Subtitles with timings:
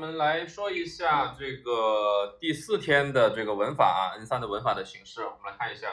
[0.00, 5.88] 我们来说一下这个第四天的这个文法啊，N 三的文法的形式，我们来看一下。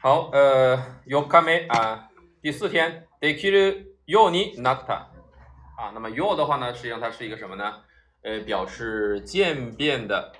[0.00, 0.76] 好，呃
[1.06, 2.08] ，yokame 啊，
[2.42, 5.04] 第四天，dekiru yoni nata
[5.78, 7.72] 啊，那么 yo 的话呢，实际上它是一个什么呢？
[8.24, 10.32] 呃，表示渐变的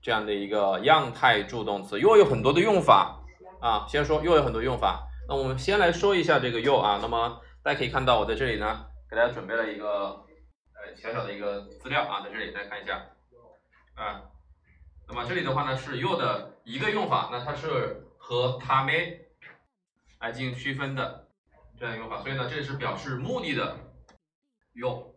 [0.00, 1.98] 这样的一个样态助动词。
[1.98, 3.20] yo 有很多的用法
[3.60, 5.06] 啊，先说 yo 有很多用法。
[5.28, 10.24] 那我们先来说一下这个 yo 啊，那么大家可以看到我在这里呢，给大家准备了一个。
[10.96, 13.10] 小小的一个资料啊，在这里大家看一下
[13.94, 14.30] 啊。
[15.08, 19.18] 那么这里的话呢是 you 的一个用法，那它是和 tame
[20.20, 21.28] 来进行区分的
[21.78, 23.76] 这样用法，所以呢这是表示目的的
[24.72, 25.14] you，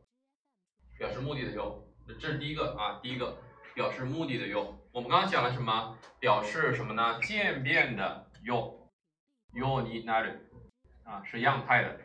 [0.98, 1.88] 表示目的的 you，
[2.20, 3.38] 这是第一个啊，第一个
[3.76, 4.80] 表示目的的 you。
[4.92, 5.98] 我们刚刚讲了什么？
[6.20, 7.20] 表示什么呢？
[7.22, 10.38] 渐变的 you，you ni naru
[11.04, 12.00] 啊是样态的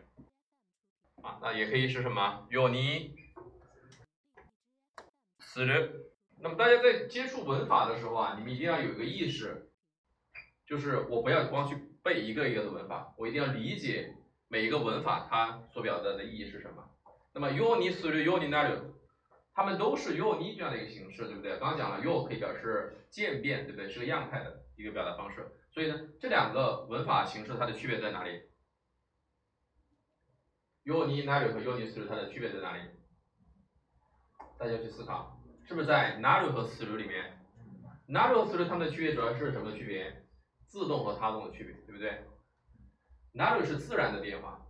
[1.22, 3.12] 啊，那也可以是什么？you ni
[5.58, 6.04] 死人。
[6.36, 9.68] 那么大家在接触文法的时候啊，你们一定要有一个意识，
[10.64, 14.14] 就是我不要光去背一个一个的文法，我一定要理解
[14.46, 16.88] 每一个文法它所表达的意义是什么。
[17.34, 18.78] 那么 yo ni s u yo ni naru，
[19.52, 21.58] 它们都是 yo ni 这样的一个形式，对不对？
[21.58, 23.88] 刚刚讲了 yo 可以表示渐变，对不对？
[23.90, 25.44] 是个样态的一个表达方式。
[25.72, 28.42] 所以呢，这两个文法形式它的区别在哪里
[30.84, 32.82] ？yo ni naru 和 yo ni s u 它的区别在哪里？
[34.56, 35.34] 大家去思考。
[35.67, 37.39] 是不是在 naru 和 through 里面？
[38.07, 40.23] naru 和 through 它们的区别主要是什么区别？
[40.67, 42.25] 自动和他动的区别，对不对？
[43.33, 44.65] naru 是自然的变化，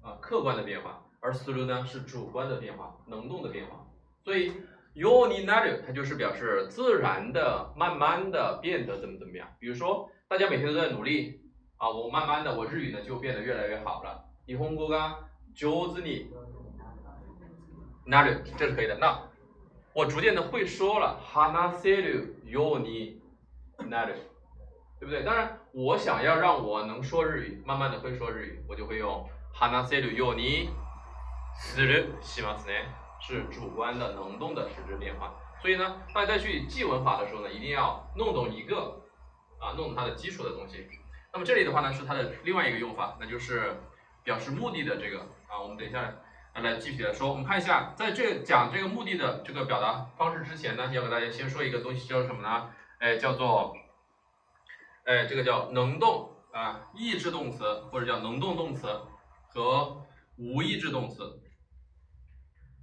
[0.00, 3.86] 啊，客观的变化，而 through 呢是主观的变化，能动的变化。
[4.22, 4.52] 所以
[4.94, 9.48] yoni naru 它就是表示自然的、慢慢的变得怎么怎么样。
[9.58, 11.40] 比如说，大家每天都在努力
[11.76, 14.24] 啊，我慢慢的我日语呢就变得越来越好了。
[14.46, 16.30] 日本語が上手に
[18.06, 18.98] なる，这是可以的。
[18.98, 19.28] 那
[19.95, 23.21] 我逐渐的会说了，哈纳塞鲁尤尼
[23.87, 24.11] 那鲁，
[24.99, 25.23] 对不对？
[25.23, 30.69] 当然，我想要让我能说日语，慢慢的会说日语，我就会用哈纳塞鲁尤尼
[31.55, 32.75] 斯鲁西马斯呢，
[33.21, 35.33] 是主观的能动的实质变化。
[35.61, 39.01] 所以呢，大家在去记文法的时候呢，一定要弄懂一个
[39.61, 40.89] 啊，弄懂它的基础的东西。
[41.31, 43.77] 那么这里的话呢，是它的另外一个用法，那就是
[44.25, 46.13] 表示目的的这个啊，我们等一下。
[46.63, 52.69] 来具体的说，我们看一下，在这讲这个目的的这个表达方式之前呢，要给大家先说一个东西，叫什么呢？
[52.99, 53.75] 哎，叫做，
[55.03, 58.87] 哎，这个叫能动啊，意志动词或者叫能动动词
[59.49, 60.01] 和
[60.37, 61.41] 无意志动词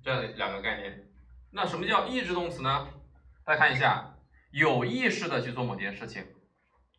[0.05, 1.09] 这样的两个概念。
[1.51, 2.89] 那什么叫意志动词呢？
[3.45, 4.17] 大家看一下，
[4.51, 6.27] 有意识的去做某件事情，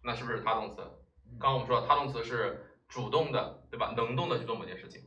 [0.04, 0.78] 那是不是他动词？
[1.40, 3.94] 刚刚我们说他动词是主动的，对吧？
[3.96, 5.02] 能动的去做某件事情。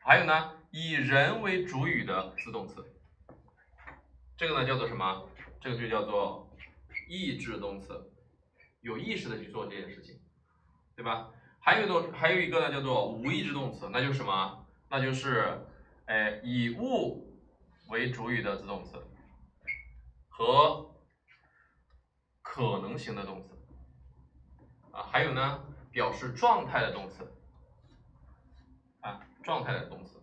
[0.00, 0.52] 还有呢？
[0.78, 2.84] 以人为主语的自动词，
[4.36, 5.26] 这个呢叫做什么？
[5.58, 6.54] 这个就叫做
[7.08, 8.12] 意志动词，
[8.82, 10.20] 有意识的去做这件事情，
[10.94, 11.30] 对吧？
[11.60, 14.66] 还有一种，还有一个呢叫做无意志动词，那就是什么？
[14.90, 15.66] 那就是，
[16.04, 17.40] 哎，以物
[17.88, 19.02] 为主语的自动词
[20.28, 20.94] 和
[22.42, 23.58] 可能型的动词，
[24.92, 27.34] 啊，还有呢表示状态的动词，
[29.00, 30.15] 啊，状态的动词。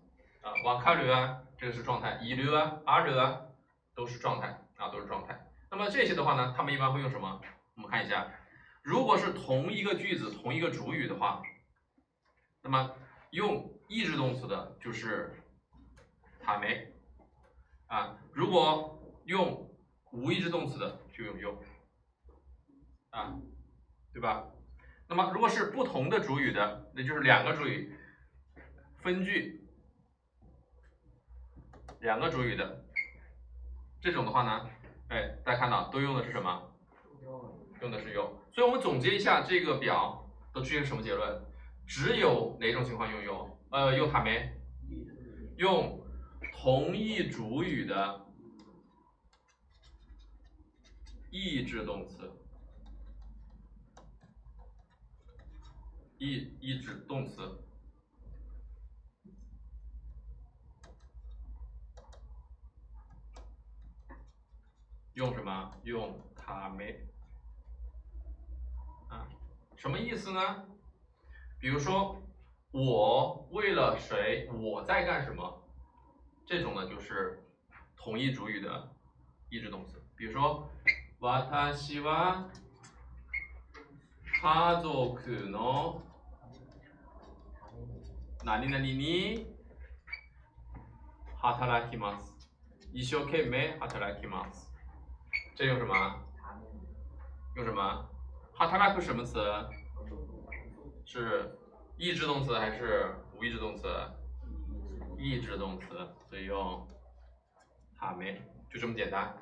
[0.44, 3.42] 啊，瓦卡流啊，这个是状态；乙流啊，阿流啊，
[3.96, 5.50] 都是状态啊，都是状态。
[5.72, 7.40] 那么这些的话呢，他们一般会用什么？
[7.76, 8.30] 我们看一下，
[8.82, 11.42] 如果是同一个句子、同一个主语的话，
[12.62, 12.94] 那么
[13.32, 15.42] 用意志动词的就是
[16.42, 16.94] 塔梅
[17.88, 19.74] 啊；如果用
[20.12, 21.64] 无意志动词的就用用
[23.12, 23.34] 啊，
[24.12, 24.46] 对吧？
[25.08, 27.96] 那么如果是不同的主语的，那就是两个主语
[29.02, 29.62] 分句。
[32.03, 32.84] 两个主语的
[34.02, 34.69] 这种的话呢，
[35.08, 36.69] 哎，大家看到都用的是什么？
[37.81, 38.30] 用的是 you。
[38.52, 41.41] 所以我们总结一下这个表都出现什么结论？
[41.88, 43.58] 只有哪种情况用 you？
[43.72, 44.52] 呃，用它没？
[45.56, 46.06] 用
[46.52, 48.26] 同义主语的
[51.32, 52.29] 意志动词，
[56.17, 57.64] 意意志动词。
[65.15, 65.72] 用什么？
[65.83, 66.98] 用他没
[69.09, 69.27] 啊？
[69.77, 70.65] 什么意思呢？
[71.59, 72.22] 比如说，
[72.71, 74.48] 我为了谁？
[74.53, 75.63] 我在干什么？
[76.47, 77.42] 这种呢，就是
[77.97, 78.95] 同义主语的
[79.51, 80.03] 意志动词。
[80.16, 80.71] 比如说，
[81.21, 82.48] 私は
[84.41, 85.19] 家族
[85.51, 86.01] の
[88.45, 89.47] 何々に
[91.41, 92.33] 働きます。
[92.92, 94.69] 一生懸命働きます。
[95.55, 96.20] 这用什么？
[97.55, 98.09] 用什么？
[98.58, 99.40] 働く什么词？
[101.05, 101.58] 是
[101.96, 103.88] 意志动词还是无意志动词？
[105.17, 105.88] 意志动词，
[106.28, 106.88] 所以用
[107.97, 109.38] 哈没，就这么简单。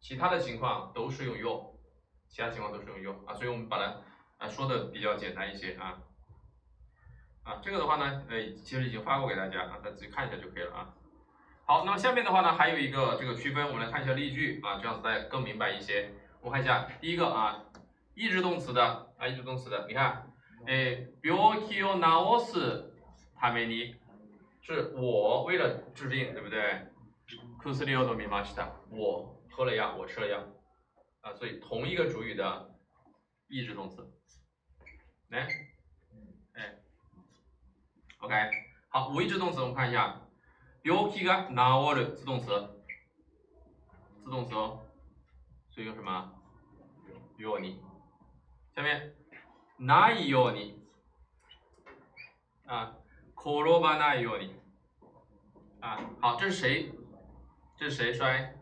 [0.00, 1.80] 其他的情况都是用 you，
[2.28, 4.02] 其他情况都是用 you 啊，所以我们把它
[4.36, 5.98] 啊说的比较简单一些啊。
[7.44, 10.94] 啊，这个的话呢，呃，其实已经发过给大家啊，大家自己看一下就可以了啊。
[11.67, 16.11] 好，那么下面的话呢，还有一个这个区分，我们来看一下例句啊，这样子大家更明白一些。
[16.41, 17.63] 我们看一下第一个啊，
[18.15, 20.29] 意志动词的啊，意志动词的，你看，
[20.67, 21.33] 诶，病
[21.65, 22.91] 気を治す
[23.39, 23.95] ために，
[24.61, 26.91] 是我为了治病，对不对？
[27.63, 30.43] 薬を飲みました，我喝了药，我吃了药，
[31.21, 32.75] 啊，所以同一个主语的
[33.47, 34.05] 意志动词，
[35.29, 35.47] 来，
[36.55, 36.75] 哎，
[38.19, 38.35] OK，
[38.89, 40.19] 好，无意志动词我们看一下。
[40.87, 42.47] 病気が治る自动词，
[44.23, 44.79] 自动词哦，
[45.71, 46.31] 所以用什么？
[47.37, 47.81] ように。
[48.75, 49.13] 下面
[49.77, 50.79] ないように
[52.65, 52.97] 啊，
[53.35, 54.55] 転ばないように
[55.79, 56.91] 啊，好，这是谁？
[57.77, 58.55] 这是谁摔？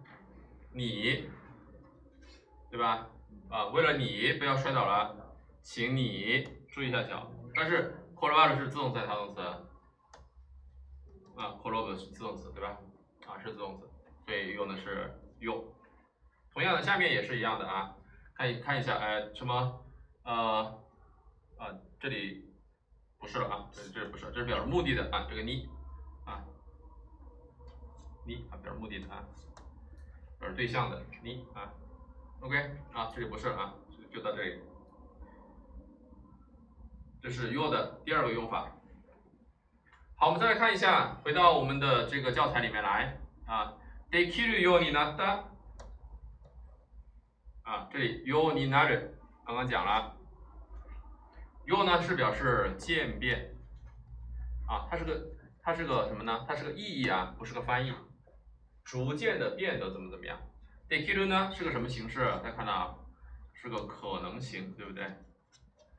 [0.73, 1.29] 你，
[2.69, 3.07] 对吧？
[3.49, 5.15] 啊，为了你不要摔倒了，
[5.61, 7.29] 请你注意一下脚。
[7.53, 9.41] 但是転ばる是自动词还是他动词？
[11.36, 12.78] 啊 c o l o b 是自动词对吧？
[13.26, 13.88] 啊，是自动词，
[14.24, 15.64] 所以用的是用。
[16.52, 17.94] 同样的，下面也是一样的啊，
[18.34, 19.84] 看一看一下，哎，什么？
[20.24, 20.82] 呃，
[21.58, 21.68] 啊，
[22.00, 22.50] 这里
[23.18, 25.68] 不是了啊，这这不是，这是表示目的的啊，这个你
[26.24, 26.42] 啊，
[28.24, 29.22] 你啊，表示目的的啊，
[30.40, 31.72] 表示对象的你啊
[32.40, 32.56] ，OK
[32.92, 34.60] 啊，这里不是啊，就就到这里。
[37.20, 38.72] 这是 you 的第二个用法。
[40.15, 43.17] 好，我们再来看一下，回到我们的这个教材里面来
[43.47, 43.73] 啊。
[44.11, 45.45] できるようになった
[47.63, 49.13] 啊，这里ようになる，
[49.45, 50.15] 刚刚讲了。
[51.65, 53.55] よ呢是表示渐变
[54.67, 55.19] 啊，它是个
[55.63, 56.45] 它是个什么呢？
[56.47, 57.93] 它是个意义啊，不是个翻译。
[58.83, 60.37] 逐渐的变得怎么怎么样。
[60.89, 62.19] できる呢是个什么形式？
[62.43, 62.95] 大家看到啊，
[63.53, 65.03] 是个可能型，对不对？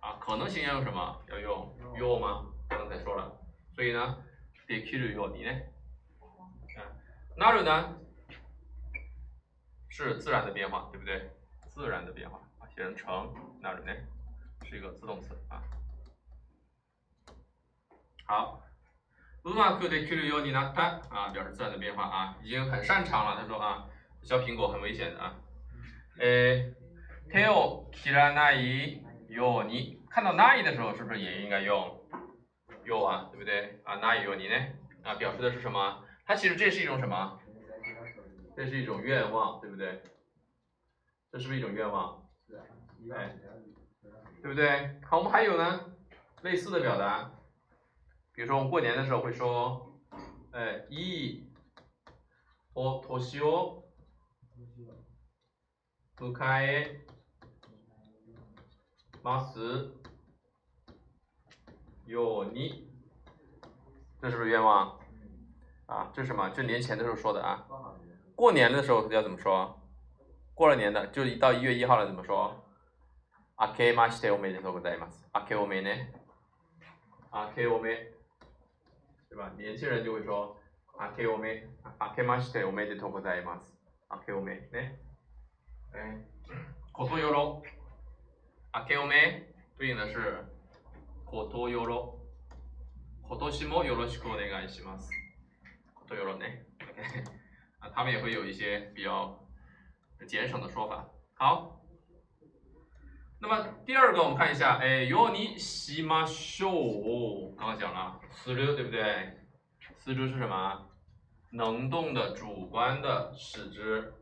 [0.01, 1.23] 啊，可能型要用什么？
[1.29, 2.45] 要用よ吗？
[2.69, 3.36] 刚才说了。
[3.77, 4.19] 所以呢，
[4.69, 5.71] できるようにね，
[6.77, 6.93] 啊，
[7.37, 7.99] なる呢
[9.89, 11.31] 是自然的变化，对不对？
[11.67, 14.05] 自然的变化啊，写成成なるね，
[14.65, 15.63] 是一个自動詞啊。
[18.27, 18.61] 好，
[19.45, 23.37] うまくできるようになった啊，表示自然的变化啊，已经很擅长了。
[23.41, 23.89] 他说啊，
[24.23, 25.35] 削苹果很危险的啊。
[26.19, 26.75] 诶，
[27.31, 31.96] 手を切らないように，看到ない的时候，是不是也应该用？
[32.87, 33.97] 有啊，对不对啊？
[33.97, 34.55] 那有你呢？
[35.03, 36.05] 啊，表示的是什么？
[36.25, 37.39] 它其实这是一种什么？
[38.57, 40.03] 这是一种愿望，对不对？
[41.31, 42.29] 这是不是一种愿望？
[43.15, 43.37] 哎，
[44.43, 45.01] 对不对？
[45.05, 45.95] 好，我们还有呢，
[46.43, 47.33] 类似的表达，
[48.33, 50.01] 比如说我们过年的时候会说，
[50.53, 51.45] 哎，い
[52.75, 53.85] お年を
[56.19, 56.33] 迎
[56.63, 57.01] え
[59.23, 60.03] ます。
[62.08, 62.88] 有你，
[64.22, 64.98] 这是不是愿望？
[65.88, 66.50] 啊，这是什么？
[66.52, 67.68] 这年前的时候说的啊。
[68.34, 69.78] 过年的时候要怎么说？
[70.56, 72.64] 过了年的，就一到一月一号了，怎么说？
[73.58, 75.28] あけましておめでとうございます。
[75.34, 76.14] あけおめね。
[77.30, 78.14] あけおめ。
[79.30, 79.52] 对吧？
[79.58, 80.56] 年轻人就会说
[80.98, 81.68] あけおめ。
[82.00, 83.76] あけましておめでとうござます。
[84.08, 84.98] あけおめね。
[85.94, 86.18] 哎，
[86.94, 87.62] ことよろ。
[88.72, 90.57] あけおめ对应的是。
[91.30, 92.20] ことよろ。
[93.28, 95.10] 今年もよろしくお願いします。
[95.94, 96.66] ことよろね。
[97.94, 99.38] 他们也会有一些比较
[100.26, 101.06] 简省的说法。
[101.36, 101.82] 好，
[103.40, 107.56] 那么第二个我们看一下，哎，よにしましょう。
[107.58, 109.38] 刚刚讲了，する对不对？
[110.00, 110.88] する是什么？
[111.52, 114.14] 能动的、主观的使之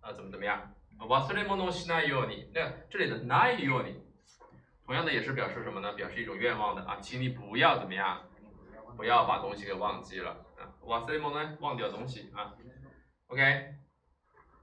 [0.00, 0.74] 啊，怎么怎么样？
[0.98, 2.50] 忘れ物をしないように。
[2.54, 4.00] 那这里的ないように。
[4.91, 5.93] 同样的也是表示什么呢？
[5.93, 8.23] 表示一种愿望的啊，请你不要怎么样，
[8.95, 10.71] 不要把东西给忘记了啊。
[10.81, 11.57] 忘什么呢？
[11.59, 12.55] 忘掉东西啊。
[13.27, 13.75] OK，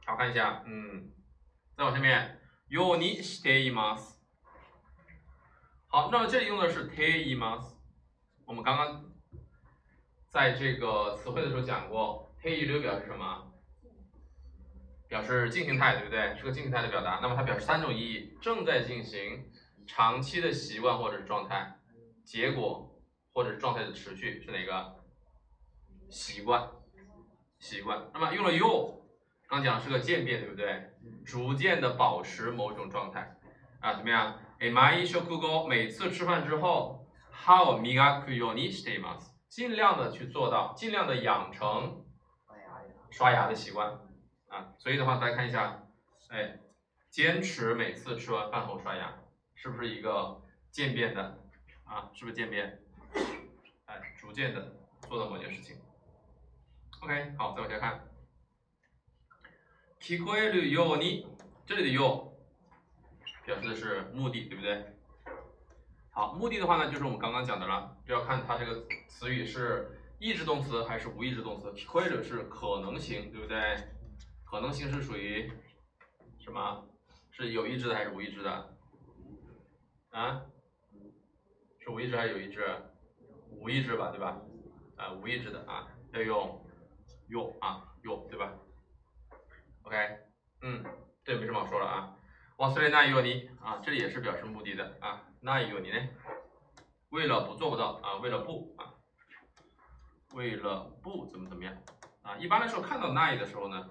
[0.07, 1.13] 好看一下，嗯，
[1.77, 2.39] 再往下面，
[2.71, 4.15] ようにしています。
[5.89, 7.77] 好，那么这里用的是ています。
[8.47, 9.05] 我们刚刚
[10.31, 13.53] 在这个词汇的时候讲过，ている表示什么？
[15.07, 16.35] 表示进行态，对不对？
[16.35, 17.21] 是个进行态的表达。
[17.21, 19.48] 那么它表示三种意义：正在进行。
[19.89, 21.79] 长期的习惯或者是状态，
[22.25, 22.99] 结果
[23.33, 25.05] 或者是状态的持续是哪个？
[26.11, 26.71] 习惯，
[27.59, 28.11] 习惯。
[28.13, 29.01] 那么用了 yo，
[29.49, 30.91] 刚讲是个渐变，对不对？
[31.25, 33.37] 逐渐的保持某种状态
[33.81, 34.39] 啊，怎么样？
[34.61, 39.33] 哎，毎食後每次吃饭之后，歯を磨くようにしています。
[39.49, 42.05] 尽量的去做到，尽量的养成
[43.11, 43.99] 刷牙的习惯
[44.49, 44.73] 啊。
[44.79, 45.83] 所以的话，大家看一下，
[46.29, 46.61] 哎，
[47.11, 49.15] 坚持每次吃完饭后刷牙，
[49.59, 51.39] 是不是一个渐变的
[51.85, 52.11] 啊？
[52.15, 52.81] 是不是渐变？
[53.87, 54.75] 哎，逐渐的
[55.09, 55.77] 做到某件事情。
[57.01, 58.09] OK，好，再往下看。
[60.01, 61.27] 聞こえるように，
[61.67, 62.33] 这里的よ
[63.45, 64.85] 表示的是目的，对不对？
[66.11, 71.73] 好，目的的话呢，就是我们刚刚讲的了，就要看它这个词语是意志动词还是无意志动词。
[71.73, 73.89] 聞こえる是可能性，对不对？
[74.45, 75.51] 可能性是属于
[76.39, 76.87] 什么？
[77.31, 78.77] 是有意志的还是无意志的？
[80.11, 80.47] 啊？
[81.81, 82.65] 是无意志还是有意志？
[83.51, 84.41] 无意志吧，对吧？
[84.97, 86.67] 啊，无意志的啊，要用
[87.29, 88.53] 用啊用，对吧？
[89.83, 89.97] OK，
[90.63, 90.85] 嗯，
[91.25, 92.17] 这没什么好说了啊。
[92.57, 95.29] 忘れないように啊，这里也是表示目的的啊。
[95.43, 96.09] ないように呢，
[97.11, 98.95] 为了不做不到啊，为了不啊，
[100.35, 101.77] 为了不怎么怎么样
[102.23, 102.37] 啊。
[102.39, 103.91] 一般来说，看到ない的时候呢，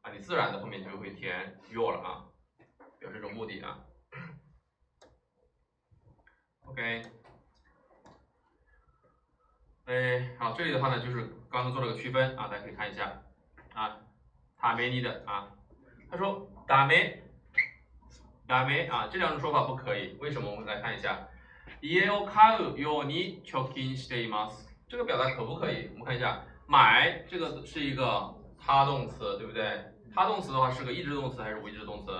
[0.00, 2.24] 啊，你自然的后面就会填 your 了啊，
[2.98, 3.78] 表示一种目的啊。
[6.72, 7.02] OK，
[9.86, 13.22] 哎，好，这里的话呢，就是刚刚做了个区分啊，大家可以看一下
[13.74, 13.98] 啊。
[14.60, 15.48] 打没你的啊，
[16.10, 17.22] 他说打没
[18.46, 20.50] 打没啊，这两种说法不可以，为什么？
[20.50, 21.28] 我们来看一下，
[21.80, 25.88] 家を買うように貯金しています，这个表达可不可以？
[25.92, 29.94] 我们看一下，买这个是一个他动词，对不对？
[30.12, 32.10] 他动词的话是个意志动词还是无意志动词？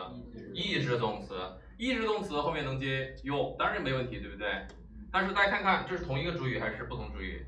[0.55, 1.35] 意志动词，
[1.83, 4.67] 意志动词后面能接 you，当然没问题，对不对？
[5.13, 7.47] 但是大家看看，这是同一个主语还是不同主语？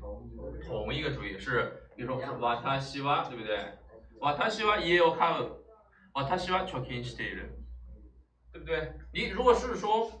[0.65, 2.27] 同一个主语是，比如说是
[2.81, 3.57] 私は，对不对？
[4.19, 5.61] 私は家を買う。
[6.13, 7.47] 私は貯金している，
[8.51, 8.91] 对不对？
[9.13, 10.11] 你如果是说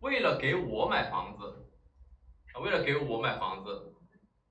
[0.00, 1.70] 为了给我买房子，
[2.52, 3.94] 啊，为了给我买房子，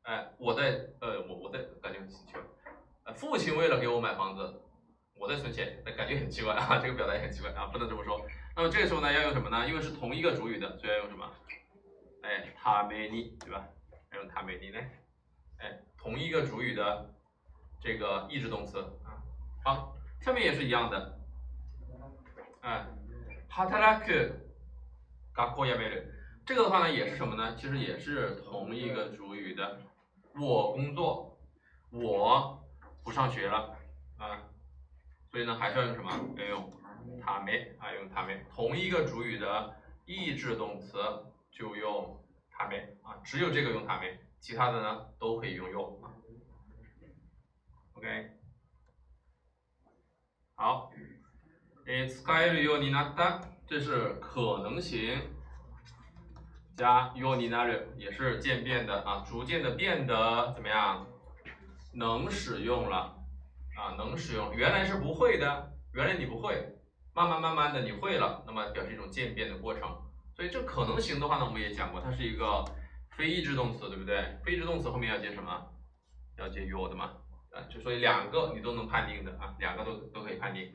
[0.02, 2.42] 哎，我在呃，我我在感觉很奇怪，
[3.04, 4.62] 呃，父亲为了给我买房子，
[5.14, 8.20] 我在存钱，那感觉很奇怪啊，这个表达也很奇怪啊，不能这么说。
[8.56, 9.68] 那么这个时候呢，要用什么呢？
[9.68, 11.32] 因为是同一个主语的，所以要用什么？
[12.24, 13.68] 哎，他めに，对吧？
[14.12, 14.80] 要用他めに呢？
[15.58, 17.14] 哎，同一个主语的
[17.80, 19.24] 这个意志动词啊，
[19.64, 19.98] 好。
[20.22, 21.20] 下面也是一样的，
[22.62, 22.86] 哎，
[23.50, 26.06] 働く、学校辞める，
[26.46, 27.56] 这个的话呢也是什么呢？
[27.56, 29.80] 其实也是同一个主语的，
[30.36, 31.40] 我工作，
[31.90, 32.64] 我
[33.04, 33.76] 不上学了
[34.20, 34.44] 啊，
[35.32, 36.12] 所以呢还是要用什么？
[36.38, 36.72] 要用
[37.24, 39.76] 他め啊，用他め，同一个主语的
[40.06, 40.98] 意志动词
[41.52, 46.12] 就用他め啊，只有这个用他め，其他的呢都可以用用啊。
[47.94, 48.32] OK。
[50.56, 50.92] 好，
[51.86, 55.22] 诶，使えるようになった，这是可能型，
[56.76, 61.08] 加ようになる，也是渐变的啊，逐渐的变得怎么样？
[61.94, 63.18] 能使用了
[63.76, 66.75] 啊，能使用，原来是不会的，原来你不会，
[67.16, 69.82] 慢慢慢慢的你会了，那么表示一种渐变的过程。
[70.36, 72.64] 所以这可能型的话呢，我们也讲过，它是一个
[73.18, 74.40] 非意志动词，对不对？
[74.44, 75.68] 非意志动词后面要接什么？
[76.38, 77.12] 要接 you 的嘛？
[77.70, 80.74] 就所以两个你都能判定的啊，两个都都可以判定。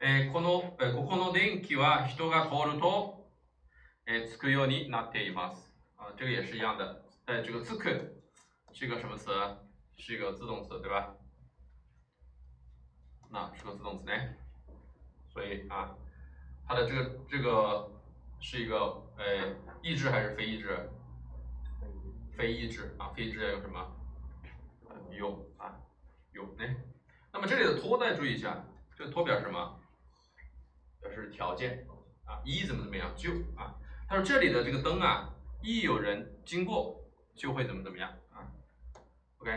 [0.00, 3.30] えこのえここの電気は人が通ると
[4.04, 5.72] えつくようになっています。
[5.96, 7.04] 啊，这个也是一样的。
[7.26, 8.12] 哎，这个つく
[8.72, 9.30] 是一个什么词？
[9.96, 11.14] 是一个自动词，对吧？
[13.30, 14.12] 那是个自动词呢。
[15.37, 15.95] 所以啊，
[16.67, 17.91] 它的这个这个
[18.39, 18.75] 是一个
[19.19, 20.89] 呃意志还是非意志？
[22.35, 23.95] 非意志啊，非意志要用什么？
[25.11, 25.77] 用啊。
[26.33, 26.75] 有哎，
[27.31, 28.65] 那么这里的托大家注意一下，
[28.95, 29.79] 这个托表示什么？
[31.01, 31.85] 表示条件
[32.25, 33.75] 啊，一怎么怎么样就啊。
[34.09, 36.99] 他说这里的这个灯啊，一有人经过
[37.35, 38.41] 就会怎么怎么样啊。
[39.37, 39.51] OK，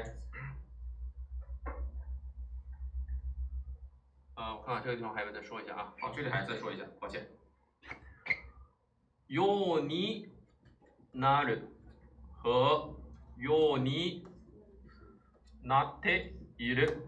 [4.39, 5.93] 呃，我看看这个地方还要再说一下啊。
[6.00, 7.27] 好，这里还要再说一下，抱歉。
[9.27, 10.27] よに
[11.13, 11.69] なる
[12.43, 12.95] 和
[13.38, 14.27] よに
[15.63, 17.07] なっている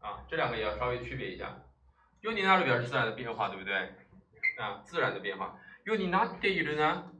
[0.00, 1.62] 啊，这两个也要稍微区别一下。
[2.22, 3.94] 用になる表示自然的变化，对不对？
[4.58, 5.58] 啊，自然的变化。
[5.84, 7.12] 用になっている呢？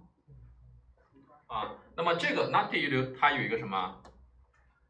[1.48, 4.02] 啊，那么这个なっている它有一个什么？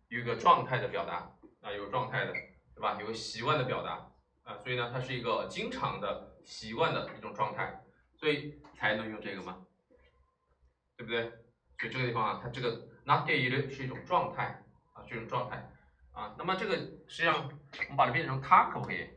[0.08, 1.32] 有一个状态的表达
[1.62, 2.32] 啊，有状态的，
[2.74, 2.96] 对吧？
[3.00, 4.08] 有个习惯的表达
[4.44, 7.84] 啊，所以呢，它是一个经常的习惯的一种状态，
[8.14, 9.66] 所以才能用这个嘛，
[10.96, 11.22] 对不对？
[11.78, 15.70] 所以这个地方啊，它这个なっている是一种状态啊，这种状态。
[16.12, 16.34] 啊。
[16.38, 19.10] 那么这个实际上我们把它变成它可不可以？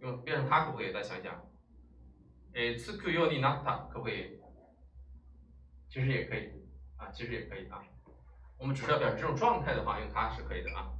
[0.00, 0.92] 用变成它可不可以？
[0.92, 1.34] 再想想，
[2.54, 4.40] 诶，つくようになった可不可以？
[5.88, 6.52] 其实也可以
[6.96, 7.82] 啊，其实也可以啊。
[8.58, 10.90] 我们只是要表示这种状态的话，用它是可以的啊，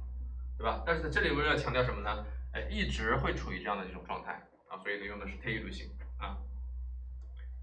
[0.57, 0.83] 对吧？
[0.85, 2.25] 但是在这里为了强调什么呢？
[2.53, 4.33] 哎，一直会处于这样的一种状态
[4.67, 6.37] 啊，所以呢用的是特异度型啊。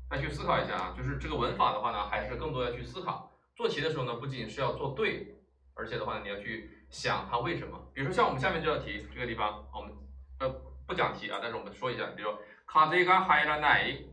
[0.08, 3.32] 再去思考一下啊，就是这个文法的话呢，还是更多要去思考。
[3.56, 5.36] 做题的时候呢，不仅是要做对，
[5.74, 7.90] 而且的话呢，你要去想它为什么。
[7.92, 9.92] 比如说像我们下面这道题，这个地方我们
[10.38, 10.48] 呃
[10.86, 14.06] 不讲题啊，但是我们说一下，比如说風が入らない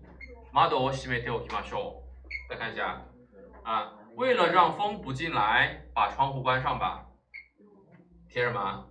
[0.51, 2.49] 窓を閉めておきましょう。
[2.49, 3.01] 再看一下
[3.63, 7.05] 啊，为了让风不进来，把窗户关上吧。
[8.28, 8.88] 贴什么？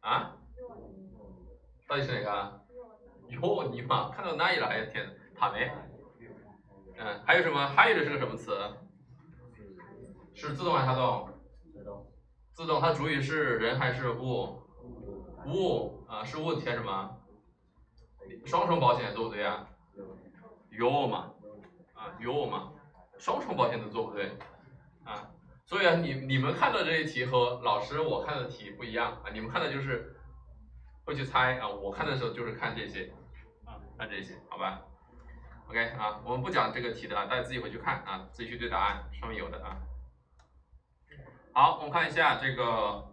[0.00, 0.36] 啊？
[1.88, 2.66] 到底是哪个？
[3.28, 4.66] 哟，你妈看到哪里了？
[4.66, 5.70] 还填塔没？
[6.98, 7.66] 嗯，还有什么？
[7.68, 8.58] 还有的是个什么词？
[10.34, 11.28] 是自动还是他动？
[12.52, 12.80] 自动。
[12.80, 14.62] 它主语是人还是物？
[15.46, 17.16] 物啊，是物填什么？
[18.44, 19.68] 双重保险对不对啊？
[20.70, 21.32] 有嘛？
[21.94, 22.72] 啊，有嘛？
[23.18, 24.36] 双重保险的对不对？
[25.66, 30.16] 啊，所以啊，你你们看到这些题和老师我看的题不一样啊，你们看的就是
[31.04, 33.12] 会去猜啊，我看的时候就是看这些
[33.64, 34.82] 啊，看这些，好吧
[35.68, 39.82] ？OK 啊，我们不讲这个题的啊，大家自己回去看啊，自己去对答案，上面有的啊。
[41.52, 43.12] 好，我们看一下这个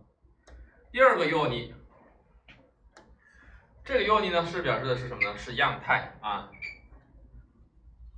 [0.92, 1.74] 第二个用例，
[3.84, 5.38] 这个用例呢是表示的是什么呢？
[5.38, 6.52] 是样态啊，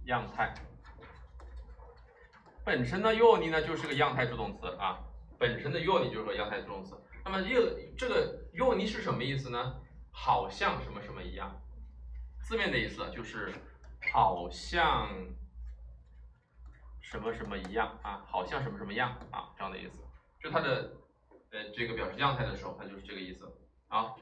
[0.05, 0.53] 样态。
[2.64, 5.00] 本身的用例呢就是个样态助动词啊，
[5.38, 6.94] 本身的用例就是个样态助动词。
[7.24, 7.60] 那么又
[7.96, 9.76] 这个用例是什么意思呢？
[10.10, 11.60] 好像什么什么一样，
[12.42, 13.52] 字面的意思就是
[14.12, 15.08] 好像
[17.00, 20.02] 什么什么一样啊，好像什么什么样啊这样的意思。
[20.42, 20.92] 就它的
[21.50, 23.50] 呃这个表示样态的时候，它就是这个意思
[23.88, 24.14] 啊。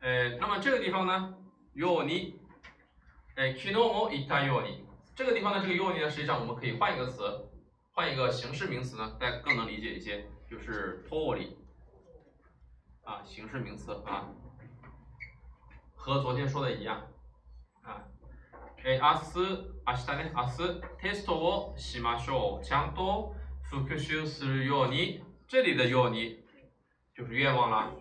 [0.00, 1.34] 呃，那么这个地方呢，
[1.74, 2.40] 用例，
[3.36, 7.48] 哎，昨日も言ったように，这个地方的这个用例呢，实际上我们可以换一个词。
[7.96, 11.58] 换一个形式名词呢，大家更能理解一些，就是脱离
[13.04, 14.28] 啊，形式名词啊，
[15.94, 17.06] 和昨天说的一样
[17.82, 18.02] 啊。
[18.82, 22.64] え、明日、明日ね、明日テストをしましょう。
[22.64, 23.34] ちゃんと
[23.70, 25.22] 復習するように。
[25.46, 26.42] 这里的ように
[27.14, 27.92] 就是愿望了，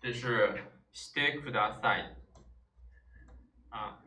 [0.00, 0.54] 这是
[0.92, 2.14] してください
[3.70, 3.98] 啊。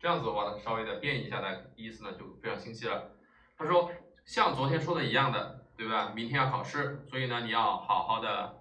[0.00, 3.12] 这样子的话呢，稍微的变一下的意思呢，就非常清晰了。
[3.56, 3.92] 他说。
[4.24, 6.12] 像昨天说的一样的，对吧？
[6.14, 8.60] 明天要考试，所以呢，你要好好的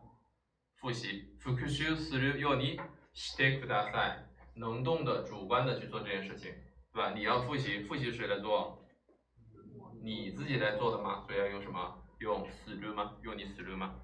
[0.80, 1.36] 复习。
[1.40, 2.80] 复習するように
[3.14, 4.28] してください。
[4.56, 6.54] 能动的、主观的去做这件事情，
[6.94, 7.12] 对吧？
[7.14, 8.86] 你要复习，复习谁来做？
[10.04, 11.24] 你自己来做的吗？
[11.26, 12.04] 所以要用什么？
[12.20, 13.14] 用する吗？
[13.22, 13.96] 用你する吗？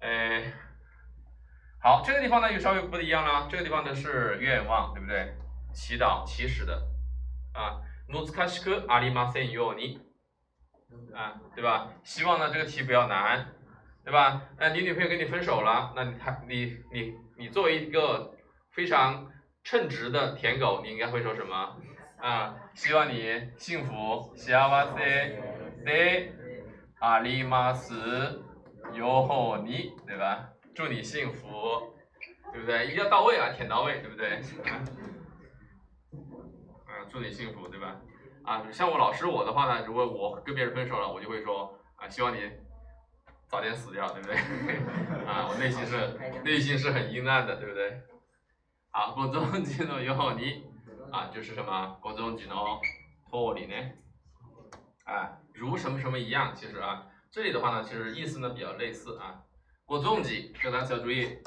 [0.00, 0.52] 哎，
[1.82, 3.48] 好，这个地方呢又稍微不一样了。
[3.50, 5.34] 这个地方呢是愿望，对不对？
[5.72, 6.86] 祈祷、祈使的
[7.54, 7.82] 啊。
[8.08, 10.00] 難しくありませんように。
[11.14, 11.92] 啊，对吧？
[12.02, 13.46] 希望呢这个题不要难，
[14.04, 14.42] 对吧？
[14.58, 18.34] 那你女朋友跟你分手了，那你还你你你作为一个
[18.72, 19.30] 非常
[19.64, 21.76] 称职的舔狗，你应该会说什么？
[22.18, 24.54] 啊，希望你幸福，幸
[24.94, 25.38] せ
[25.84, 26.32] で
[27.00, 27.94] あります
[28.94, 30.50] ように，对吧？
[30.74, 31.94] 祝你幸福，
[32.52, 32.86] 对不对？
[32.86, 34.42] 一定要到位啊，舔到位，对不对？
[36.86, 37.96] 啊，祝你幸福，对吧？
[38.44, 42.40] 啊，像我老师我的话呢，如果我跟别人分手了，我就会说啊，希望你
[43.46, 44.34] 早点死掉，对不对？
[45.26, 48.00] 啊，我内心是内心是很阴暗的，对不对？
[48.90, 50.62] 好，国中级のように
[51.12, 52.80] 啊，就是什么国中级の
[53.28, 53.74] 脱离呢？
[55.04, 59.42] 啊，如什么什么一样，其实啊，这里的话呢，其实意思呢比较类似啊。
[59.84, 61.38] 国中级这个单词要注意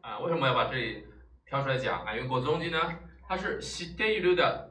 [0.00, 1.06] 啊，为什么要把这里
[1.46, 2.14] 挑出来讲啊？
[2.16, 2.80] 因为国中级呢，
[3.28, 4.67] 它是知っている的。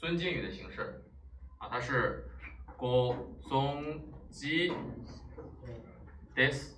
[0.00, 1.04] 尊敬语的形式
[1.58, 2.28] 啊，它是
[2.76, 3.16] ご
[3.48, 4.74] 尊敬
[6.34, 6.76] です，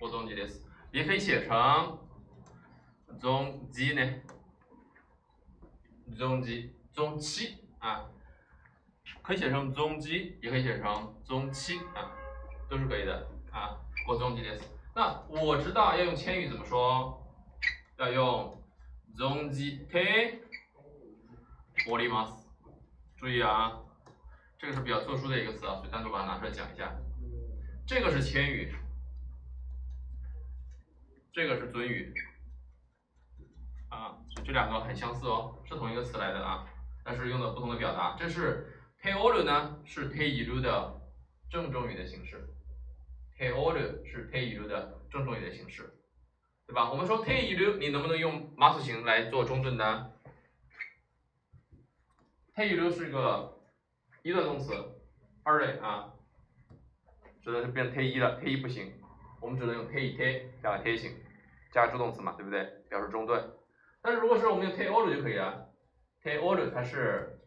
[0.00, 0.62] ご尊敬です，
[0.92, 1.98] 也可以写成
[3.18, 4.22] 尊敬呢，
[6.16, 8.08] 尊敬尊敬啊，
[9.22, 12.12] 可以写成尊敬，也可以写成尊敬啊，
[12.70, 14.64] 都是可以的啊，ご尊敬です。
[14.94, 17.20] 那我知道要用千语怎么说，
[17.98, 18.62] 要用
[19.16, 20.38] 尊敬て。
[21.85, 22.37] 玻璃吗？
[23.17, 23.79] 注意啊，
[24.57, 26.95] 这个是比较特殊的一个词啊，所以单独把它拿出来讲一下。
[27.85, 28.73] 这个是谦语，
[31.31, 32.13] 这个是尊语，
[33.89, 36.67] 啊，这两个很相似哦，是同一个词来的啊，
[37.03, 38.15] 但是用的不同的表达。
[38.17, 41.01] 这是 t e o r 呢是 t e i r 的
[41.49, 42.49] 正中语的形式
[43.37, 45.97] t e o r 是 t e i r 的正中语的形式，
[46.65, 46.89] 对吧？
[46.91, 50.11] 我们说 t e i r 你能不能用 must 形来做中顿呢
[52.57, 53.55] t e i r 是个
[54.23, 54.73] 一段动词，
[55.43, 56.11] 二类啊，
[57.39, 58.91] 只能是变 t e i 了 t e i 不行，
[59.39, 61.15] 我们只能用 t e i t 加个 t 型，
[61.71, 62.63] 加助动词嘛，对不对？
[62.89, 63.53] 表示中顿。
[64.01, 65.69] 但是如果是我们用 t e o r 就可以了
[66.23, 67.39] t e o r 它是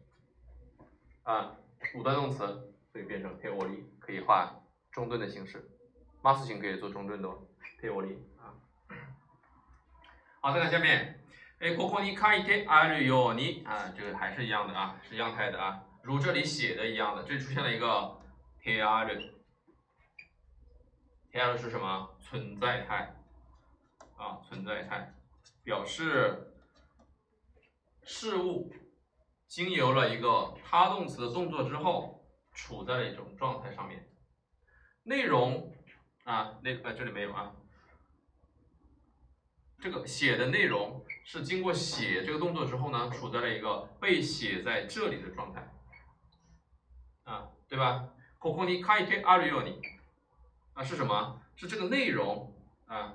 [1.23, 1.57] 啊
[1.93, 2.47] 五段动词，
[2.93, 3.69] 所以变成 t e o r
[3.99, 5.69] 可以画中顿的形式
[6.23, 7.27] ，mas 型可以做中顿的
[7.81, 8.07] t e o r
[8.39, 8.55] 啊。
[10.39, 11.19] 好，再看下面，
[11.60, 18.20] 哎，ここに書いてあるように啊，这个还是一样的啊，是样态的啊，如这里写的一样的，这里出现了一个
[18.62, 19.14] t e a r t
[21.32, 22.16] e a r 是什么？
[22.20, 23.14] 存在态
[24.16, 25.14] 啊，存在态。
[25.64, 26.52] 表示
[28.04, 28.72] 事物
[29.48, 34.08] 经由了一个他动词的动作之后，处在了一种状态上面。
[35.02, 35.74] 内容
[36.24, 37.52] 啊，那呃这里没有啊。
[39.80, 45.72] 这个写的内容 是经过写这个动作之后呢，处在了一个被写在这里的状态。
[47.24, 48.08] 啊，对吧？
[48.38, 49.80] ここに書いてあるように
[50.74, 51.40] 啊是什么？
[51.56, 52.54] 是这个内容
[52.86, 53.14] 啊。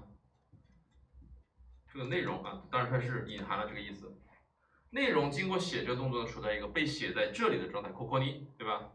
[1.93, 4.17] 这个内容啊，当然它是隐含了这个意思。
[4.91, 8.91] 内容经过写这个动作呢，处在一个被写在这里的状态 k o k o ni，对吧？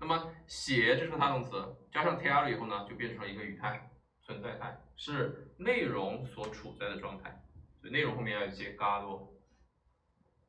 [0.00, 3.90] 那么写这是个他动词，加上 t r 以后呢，就变成了一个语态，
[4.22, 7.42] 存在态，是内容所处在的状态。
[7.89, 9.33] 内容后面要接 ga 多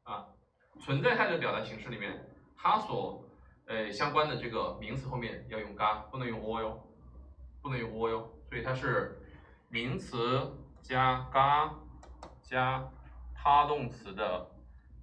[0.03, 0.27] 啊，
[0.81, 3.29] 存在态的表达形式里面，它所
[3.67, 6.89] 呃相关的这个名词后面要用 ga，不能用 o 哟，
[7.63, 9.21] 不能用 o 哟，所以它是
[9.69, 11.87] 名词加 ga。
[12.49, 12.89] 加
[13.35, 14.49] 他动词的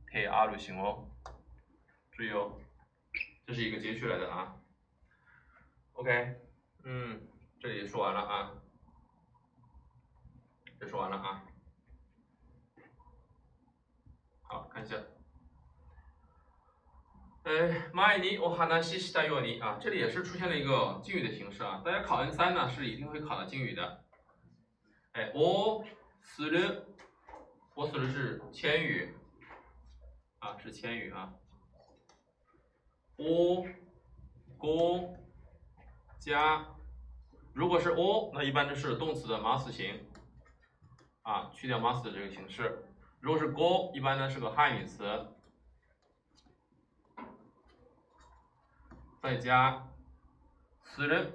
[0.07, 1.05] t r 型哦，
[2.09, 2.57] 注意哦，
[3.45, 4.55] 这是一个接续来的啊。
[5.91, 6.37] OK，
[6.85, 7.21] 嗯，
[7.59, 8.53] 这里说完了啊，
[10.79, 11.43] 这说完了啊。
[14.52, 14.96] 好，看一下。
[17.44, 21.82] 呃，前にお話ししたように啊，这里也是出现了一个敬语的形式啊。
[21.84, 24.04] 大家考 N 三呢是一定会考到敬语的。
[25.12, 25.84] 哎，我
[26.22, 26.84] する。
[27.74, 29.14] 我说的是千语
[30.40, 31.32] 啊，是千语啊。
[33.16, 33.66] o
[34.58, 35.16] go
[36.18, 36.66] 加，
[37.54, 40.06] 如果是 o，那一般都是动词的 mas 型
[41.22, 42.84] 啊，去掉 mas 的这个形式。
[43.23, 45.27] 如果是 go，一般呢是个汉语词，
[49.21, 49.87] 再加
[50.83, 51.31] 死人，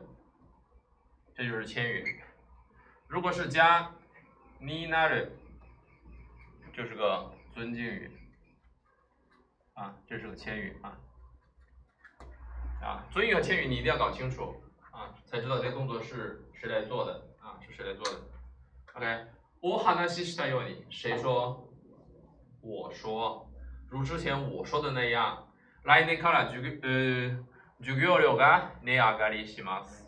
[1.35, 2.20] 这就是千语。
[3.07, 3.90] 如果是加
[4.61, 5.33] ni na 人。
[6.74, 8.09] 就是个尊敬语
[9.74, 10.96] 啊，这是个谦语啊
[12.81, 18.20] 啊，尊语和谦语你一定要搞清楚啊，才知道这个动作是谁来做的啊，是谁来做的
[18.92, 19.27] ？OK，
[19.61, 21.67] 我哈纳西西达尤尼，谁说？
[22.62, 23.49] 我说，
[23.89, 25.47] 如之前我说的那样，
[25.84, 27.43] 来年から授業呃
[27.82, 30.04] 授業料が値上がりします。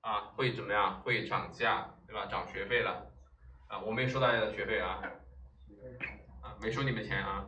[0.00, 1.00] 啊，会怎么样？
[1.02, 2.26] 会涨价，对吧？
[2.26, 3.06] 涨学费了
[3.68, 5.02] 啊，我没收大家的学费啊。
[6.40, 7.44] 啊，没收你们钱啊，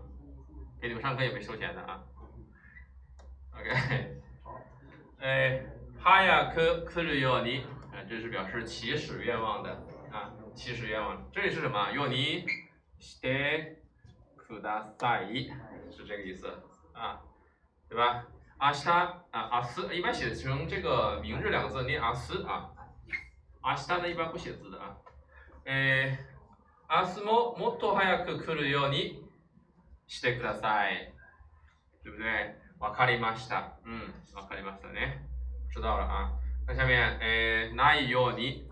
[0.81, 2.03] 给你们上课也没收钱的啊。
[3.53, 4.21] OK，
[5.21, 5.63] 哎，
[5.99, 9.71] 哈呀科科里尤尼，啊，这是表示起始愿望的
[10.13, 11.31] 啊，起始愿望。
[11.33, 11.91] 这里是什么？
[11.93, 12.45] 尤尼，
[13.01, 13.77] stay，
[14.45, 15.49] 库达塞伊，
[15.91, 16.47] 是这个意思
[16.93, 17.21] 啊，
[17.89, 18.27] 对吧？
[18.59, 22.71] 阿西塔啊，阿斯一般写成这个明日两个字念阿斯啊，
[23.63, 24.97] 阿西塔呢一般不写字的啊，
[25.65, 26.19] 哎。
[26.93, 29.23] 明日ももっと早く来るように
[30.09, 31.15] してください。
[32.03, 32.57] 对不对？
[32.81, 33.79] わかりました。
[33.87, 35.25] 嗯，わかりましたね。
[35.73, 36.33] 知道了啊。
[36.67, 38.69] 那下面，えないように，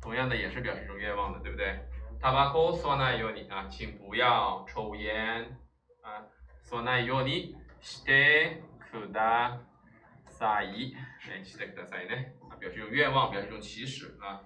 [0.00, 1.86] 同样的也是表示一种愿望的，对不对？
[2.20, 5.58] タバコ吸わないように啊，请不要抽烟
[6.02, 6.26] 啊。
[6.64, 9.60] 吸わないようにしてくだ
[10.30, 10.94] さい。
[11.30, 12.34] 哎，してくださいね。
[12.48, 14.40] 啊，表示一种愿望，表示一种起始啊。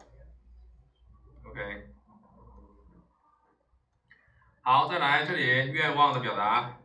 [1.45, 1.87] OK。
[4.63, 6.77] 好，再来这里愿望的表达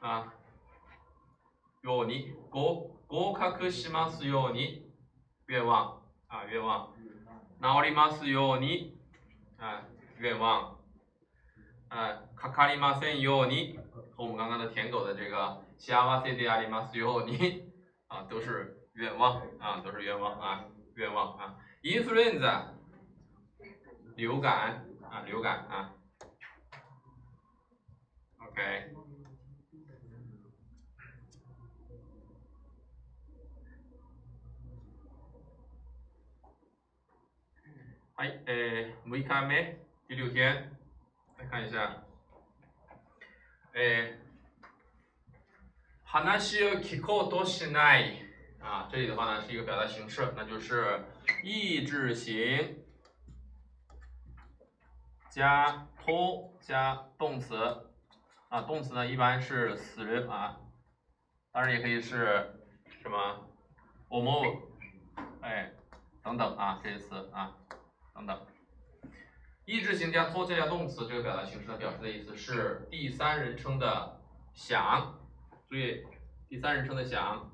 [0.00, 0.32] 啊，
[1.82, 4.86] ように合合格しますように
[5.48, 6.94] 愿望啊愿望
[7.60, 8.96] 治りますように
[9.58, 9.86] 啊
[10.20, 10.78] 愿望
[11.88, 13.78] 啊かかりませんように
[14.16, 17.70] 和我们刚刚的舔狗的这个幸せでありますように
[18.08, 20.64] 啊都是愿望啊都是愿望啊
[20.96, 22.64] 愿望啊 influenza
[24.16, 24.86] 流感。
[25.12, 25.92] 啊，流感啊，
[28.40, 28.94] OK，
[38.16, 40.70] はい、えー、6日目、第六天，
[41.38, 42.04] 来看一下，
[43.74, 44.16] えー、
[46.04, 48.22] 話を聞こうとしない
[48.60, 51.02] 啊，这里的话呢是一个表达形式，那就是
[51.42, 52.84] 意志型
[55.30, 57.56] 加と加动词
[58.50, 60.60] 啊，动词呢一般是する啊，
[61.50, 62.54] 当然也可以是
[63.02, 63.48] 什么
[64.08, 64.58] 思う，
[65.40, 65.72] 哎，
[66.22, 67.56] 等等啊这些词啊。
[68.17, 68.47] 等等，
[69.65, 74.19] 意志型加拖加加动词这个表达形式呢，表示的意思是第三人称的
[74.55, 75.13] 想。
[75.69, 76.03] 注意，
[76.49, 77.47] 第三人称的想，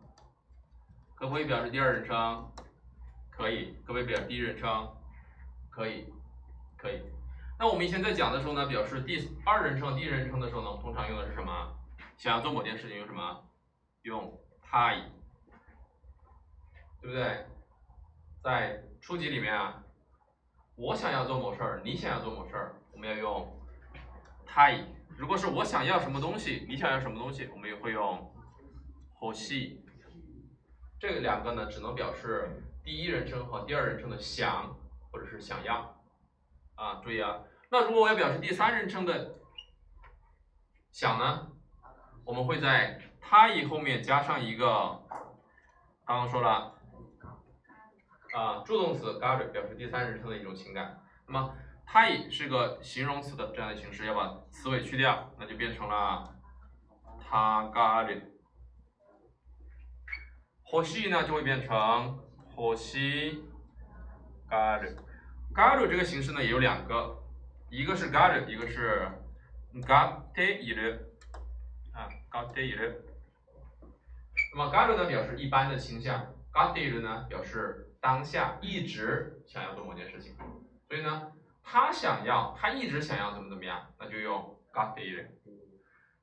[1.15, 2.49] 可不可以表示第二人称？
[3.30, 3.76] 可以。
[3.86, 4.95] 可不可以表示第一人称？
[5.69, 6.08] 可以，
[6.78, 7.02] 可以。
[7.60, 11.76] 那我们以前在讲的时候呢，表示第二人称、第一人称的时候呢，通常用的是什么？
[12.15, 13.43] 想要做某件事情用什么？
[14.04, 14.93] 用他，
[17.02, 17.47] 对不对？
[18.41, 19.82] 在初级里面啊。
[20.75, 23.59] 我想要做某事儿，你想要做某事儿，我们要用
[24.45, 24.71] 他。
[25.15, 28.33] 如果是我想要什么东西，你想要什么东西，我们也会用
[29.21, 29.77] 欲し
[30.99, 32.49] 这两个呢，只能表示
[32.83, 34.75] 第一人称和第二人称的想
[35.12, 35.95] 或者是想要。
[36.73, 37.43] 啊，注意啊。
[37.69, 39.36] 那如果我要表示第三人称的
[40.91, 41.51] 想呢，
[42.25, 44.99] 我们会在他后面加上一个，
[46.03, 46.73] 刚刚说了。
[48.34, 51.00] 啊，助动词 got 表示第三人称的一种情感。
[51.26, 51.54] 那么，
[51.87, 56.34] 它以是个形容词的这样的形式，要把词尾去掉，那就变成了
[57.18, 58.06] 他 got。
[60.70, 62.18] 欲しい呢就会变成
[62.54, 63.40] 欲し
[64.50, 67.16] got。got 这个形式呢也有两个，
[67.70, 69.08] 一个是 got，一个是
[69.74, 71.00] got ている。
[71.94, 73.00] 啊，got ている。
[74.54, 77.87] 那么 got 呢表示一般的倾向，got ている呢表示。
[78.03, 80.35] 当下一直想要做某件事情，
[80.89, 81.31] 所以呢，
[81.63, 85.25] 他想要，他一直想要怎么怎么样，那就用 got it。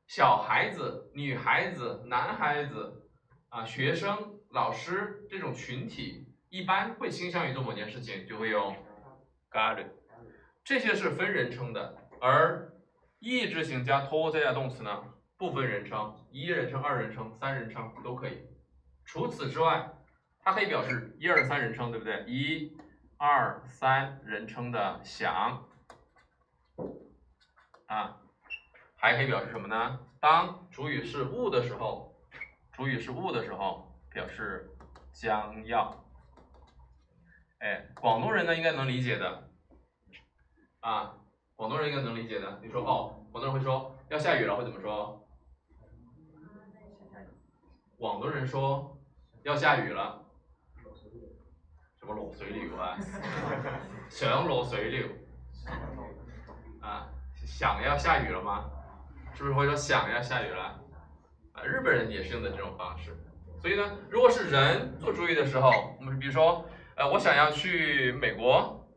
[0.06, 3.08] 小孩子、女孩子、男孩子
[3.48, 8.76] 啊，学生、老师这种群体，一般会倾向于做某件事情，就会用
[9.50, 9.86] got it。
[10.62, 12.74] 这些是分人称的，而
[13.20, 15.02] 意志型加 to 再加动词呢，
[15.38, 18.42] 不分人称，一人称、二人称、三人称都可以。
[19.06, 19.90] 除此之外。
[20.42, 22.24] 它可以表示一二三人称，对不对？
[22.26, 22.76] 一、
[23.18, 25.68] 二、三人称的想
[27.86, 28.20] 啊，
[28.96, 30.00] 还可以表示什么呢？
[30.18, 32.16] 当主语是物的时候，
[32.72, 34.70] 主语是物的时候，表示
[35.12, 36.04] 将要。
[37.58, 39.50] 哎，广东人呢应该能理解的
[40.80, 41.16] 啊，
[41.54, 42.58] 广东人应该能理解的。
[42.62, 45.28] 你说哦，广东人会说要下雨了，会怎么说？
[47.98, 48.98] 广东人说
[49.42, 50.26] 要下雨了。
[51.99, 52.97] 什么落水流啊？
[54.09, 55.07] 想落水流
[56.81, 57.07] 啊？
[57.33, 58.69] 想要下雨了吗？
[59.33, 60.79] 是不是会说想要下雨了？
[61.53, 63.15] 啊，日本人也是用的这种方式。
[63.59, 68.87] 所以呢，如果是人做主语的时候，我们比如说，呃，我想要去美国，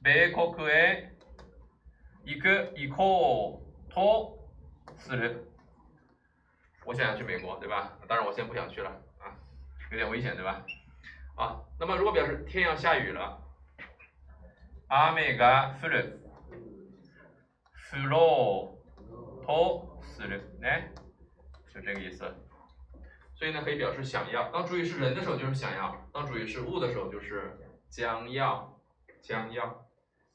[0.00, 1.10] 美国へ
[2.24, 4.38] 行く行こうと
[4.98, 5.44] する。
[6.84, 7.98] 我想要去美国，对吧？
[8.06, 9.34] 当然我现在不想去了啊，
[9.90, 10.62] 有点危险，对吧？
[11.40, 13.38] 啊，那么如果表示天要下雨了，
[14.88, 16.18] 雨が降る、
[17.74, 20.88] 降ろうとする，ね，
[21.72, 22.24] 就这个意思。
[23.34, 24.50] 所以呢，可以表示想要。
[24.50, 27.58] 当主语是人的时候就是想要，当主语是物的时候就是
[27.90, 28.80] 将要，
[29.20, 29.86] 将要。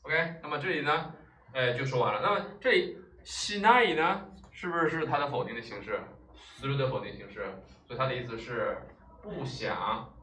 [0.04, 1.16] OK，那么这里呢，
[1.54, 2.22] 哎，就说完了。
[2.22, 6.00] 那么这里しない呢，是不是是它的否定的形式？
[6.36, 7.44] する的否定形式，
[7.88, 8.78] 所以它的意思是
[9.24, 10.14] 不想。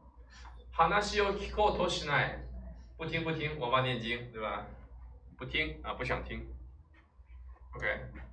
[0.76, 2.38] 話を聞こうとしない。
[2.98, 4.66] 不听不听，王八念经，对吧？
[5.36, 6.44] 不听啊，不想听。
[7.72, 8.24] OK。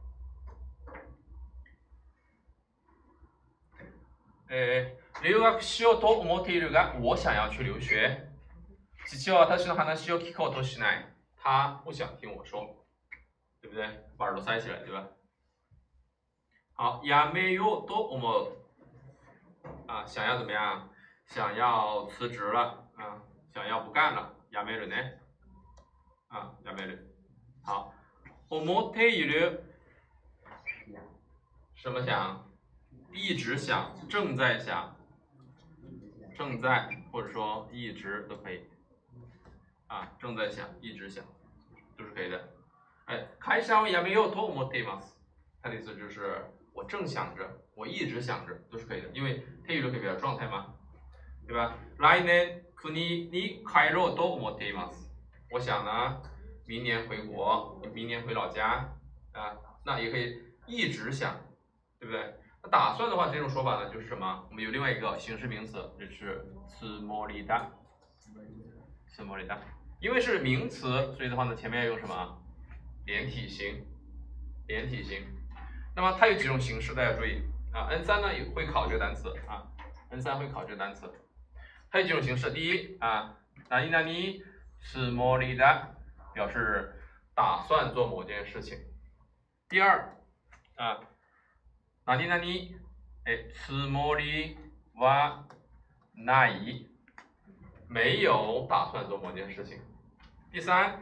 [4.50, 8.28] えー、留学しようと思っているが、我想要去留学。
[9.06, 11.08] 父は私の話を聞こうとしない。
[11.38, 12.76] 他不想听我说，
[13.62, 13.88] 对不对？
[14.18, 15.08] 把耳朵塞起来，对吧？
[16.74, 18.58] 好，やめようと思う。
[19.86, 20.90] 啊，想要怎么样？
[21.31, 25.19] 想要辞职了啊，想要不干了，やめるね。
[26.29, 26.99] 啊，やめる。
[27.65, 27.93] 好，
[28.49, 29.62] 思っている。
[31.75, 32.45] 什么想？
[33.12, 34.95] 一直想，正在想，
[36.37, 38.65] 正在或者说一直都可以。
[39.87, 41.25] 啊，正在想，一直想，
[41.97, 42.49] 都是可以的。
[43.07, 45.17] 哎，会社を辞めようと思っています。
[45.62, 50.75] 它的意思就是我正想着，我一直想着，都是可以的，因为ている可以表示状态嘛。
[51.51, 51.77] 对吧？
[51.99, 55.11] 来年国に帰ろうと思っています。
[55.51, 56.21] 我想呢，
[56.67, 58.93] 明年回国，明年回老家
[59.33, 61.37] 啊，那也可以一直想，
[62.01, 62.35] 对不对？
[62.62, 64.45] 那打算的话，这种说法呢，就是什么？
[64.51, 67.69] 我们有另外一个形式名词，就是つもりだ，
[69.09, 69.59] つもりだ。
[70.01, 72.43] 因为是名词，所以的话呢，前面要用什么？
[73.07, 73.87] 连体型，
[74.67, 75.23] 连体型。
[75.95, 77.41] 那么它有几种形式，大家注意
[77.73, 77.87] 啊。
[77.89, 79.62] N 三呢也会考这个单词啊，
[80.11, 81.11] N 三会考这个单词。
[81.92, 83.38] 它有几种形式，第一啊，
[83.70, 84.42] 哪里哪里
[84.80, 85.96] 是莫里的，
[86.34, 86.96] 表示
[87.36, 88.80] 打算做某件事情。
[89.68, 90.18] 第二
[90.78, 91.02] 啊，
[92.06, 92.78] 哪里哪里，
[93.26, 94.58] 哎，是莫里
[94.94, 95.46] 哇
[96.14, 96.90] 那一，
[97.90, 99.78] 没有打算做某件事情。
[100.50, 101.02] 第三，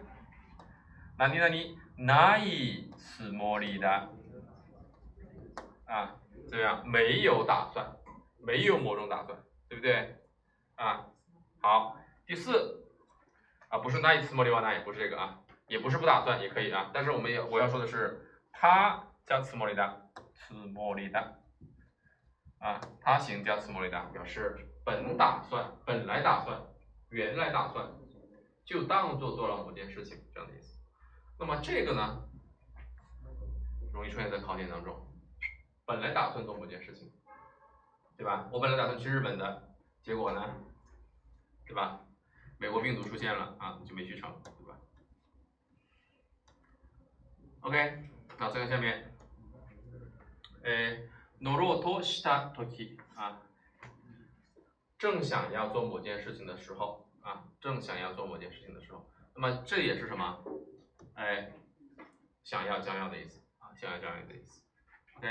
[1.19, 4.09] 哪里哪里哪一是莫里的
[5.85, 6.15] 啊？
[6.49, 7.95] 这样没有打算，
[8.39, 10.15] 没有某种打算，对不对？
[10.79, 11.05] 啊，
[11.61, 11.97] 好。
[12.25, 12.87] 第四，
[13.67, 16.89] 啊，不是那一次莫里瓦那也不是这个啊，也不是不打算，也可以啊。
[16.93, 19.99] 但是我们要我要说的是，他加次莫里达，
[20.33, 21.33] 次莫里达，
[22.59, 26.61] 啊，他行加次莫里达，表示本打算，本来打算，
[27.09, 27.91] 原来打算。
[28.63, 30.79] 就当做做了某件事情这样的意思，
[31.39, 32.23] 那么这个呢，
[33.91, 34.95] 容易出现在考点当中。
[35.87, 37.11] 本来打算做某件事情，
[38.15, 38.47] 对吧？
[38.51, 40.55] 我本来打算去日本的，结果呢，
[41.68, 42.00] 对吧？
[42.58, 44.78] 美国病毒出现了啊，就没去成，对吧？
[47.60, 49.14] OK，那再看下面，
[50.62, 51.08] 诶，
[51.40, 53.40] 乗ろうとした時啊，
[54.98, 57.04] 正想要做某件事情的时候。
[57.24, 60.44] 啊，正想要做某件事情的时候，那么这也是什么？
[61.14, 61.50] 哎，
[62.42, 64.62] 想要将要的意思啊，想要将要的意思。
[65.16, 65.26] OK，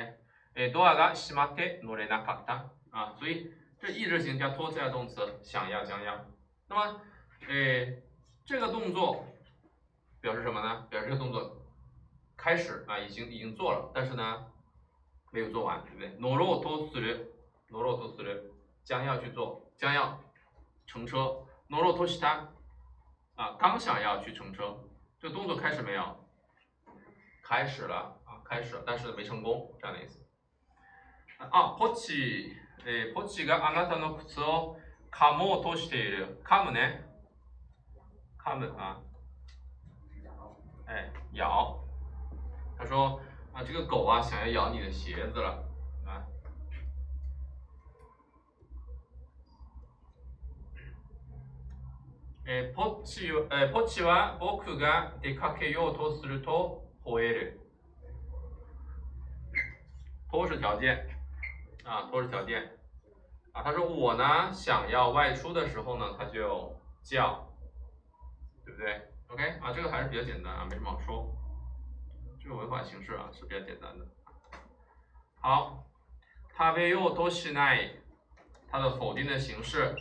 [0.56, 6.25] 哎，ドアが閉まって乗れなかった啊，所以 这意志型加托加动词，想要将要。
[6.67, 7.01] 那么，
[7.47, 8.01] 哎，
[8.45, 9.25] 这个动作
[10.21, 10.88] 表示什么呢？
[10.89, 11.62] 表示这个动作
[12.38, 14.45] 开始啊，已经已经做了，但是呢
[15.32, 16.17] 没有做完，对不对？
[16.19, 17.27] 乗ろうとする，
[17.69, 18.51] 乗ろうとする，
[18.84, 20.19] 将要去做，将要
[20.86, 21.45] 乘车。
[21.67, 22.47] 诺罗托西他
[23.36, 24.77] 啊，刚想要去乘车，
[25.19, 26.29] 这个动作开始没有？
[27.43, 30.25] 开始了啊，开始了，但是没成功，这样的意思。
[31.39, 32.56] 啊，ポチ、
[32.86, 34.76] え、ポチがあなたの靴を
[35.10, 36.40] 噛もうとしている。
[36.44, 37.04] 噛むね。
[38.38, 39.00] 噛む啊，
[40.86, 41.78] 哎，咬。
[42.78, 43.20] 他说
[43.52, 45.64] 啊，这个狗啊，想要咬你的鞋子了。
[52.50, 57.60] えー、ポッチえー、ポチは僕が出かけようとすると吠える。
[60.30, 61.17] 托是条件
[61.88, 62.77] 啊，托是条件
[63.51, 63.62] 啊。
[63.63, 67.47] 他说我呢想要外出的时候呢，他就叫，
[68.65, 69.10] 对不对？
[69.27, 71.36] OK 啊，这个还是比较简单啊，没什么好说。
[72.41, 74.06] 这个文法形式啊是比较简单的。
[75.41, 75.86] 好，
[76.56, 77.97] 食べようとしない，
[78.69, 79.95] 它的否定的形式，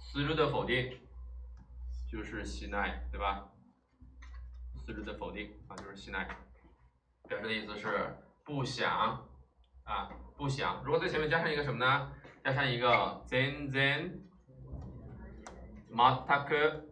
[0.00, 0.98] する的否定。
[2.10, 3.48] 就是西奈，对吧？
[4.84, 6.28] 四肢的否定啊，就是西奈，
[7.26, 9.25] 表示的意思是不想
[9.86, 10.82] 啊，不想。
[10.84, 12.12] 如果在前面加上一个什么呢？
[12.44, 14.20] 加上一个 zen zen
[15.90, 16.82] mataku，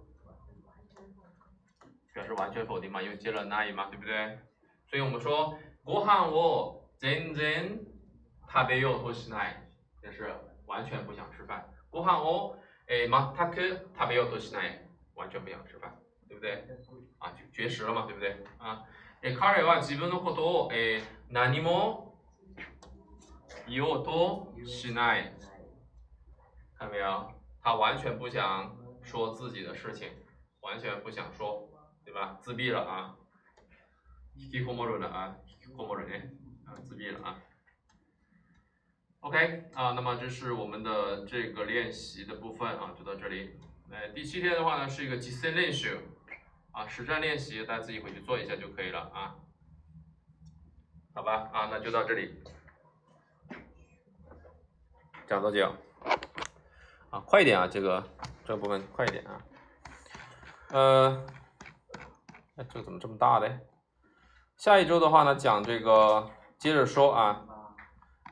[2.12, 4.38] 表示完全否定嘛，因为接了那一嘛，对不对？
[4.88, 7.78] 所以我们说ご飯を全然
[8.48, 9.54] 食べようとしない，
[10.02, 10.32] 就是
[10.66, 11.64] 完全不想吃饭。
[11.90, 14.86] ご飯をえ全く食べようとしない。
[15.16, 15.92] 完全不想吃饭，
[16.28, 16.64] 对不对？
[17.18, 18.42] 啊，就绝食了嘛，对不对？
[18.58, 18.84] 啊，
[19.22, 22.03] え彼は自分のことをえ何も
[23.66, 25.32] 言おうとしない。
[26.78, 27.32] 看到没有？
[27.62, 30.08] 他完全不想说自己的事情，
[30.60, 31.68] 完全不想说，
[32.04, 32.38] 对吧？
[32.40, 33.16] 自闭了啊，
[34.34, 36.30] 引きこもる了啊，引きこもるね，
[36.64, 37.36] 啊，自闭了啊。
[39.20, 43.60] OK 啊，那么这是我们的这个练习的部分啊，就到这里。
[43.90, 45.98] 哎，第七天的话呢，是一个実践练習，
[46.72, 49.36] 啊，实战练习，大家自己回去做一下就可以了啊。
[51.12, 52.42] 好吧，啊，那就到这里，
[55.27, 55.73] 讲多久？
[57.09, 58.03] 啊，快一点啊，这个
[58.45, 59.41] 这个部分快一点啊。
[60.71, 61.25] 呃，
[62.55, 63.59] 哎，这个怎么这么大的？
[64.57, 67.41] 下一周的话呢，讲这个，接着说啊。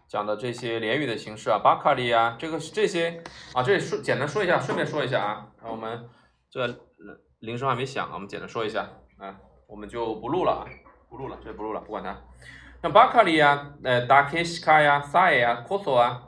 [0.05, 3.23] 讲的这些连语的形式啊，巴卡里啊，这个这些
[3.55, 6.07] 啊，这里说简单说一下，顺便说一下啊，我们
[6.51, 6.67] 这
[7.39, 8.87] 铃声还没响啊，我们简单说一下
[9.17, 9.35] 啊，
[9.67, 10.69] 我们就不录了啊，
[11.09, 12.15] 不录了，这不录了，不管它。
[12.83, 16.27] 那巴卡里啊，呃，达克西卡呀，萨耶呀，科索啊，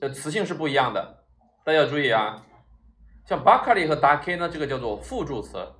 [0.00, 1.24] 呃，词性是不一样的，
[1.64, 2.44] 大家要注意啊。
[3.24, 5.74] 像巴卡里和达克呢，这个叫做副助词